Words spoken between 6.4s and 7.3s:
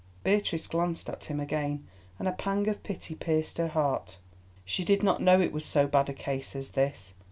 as this.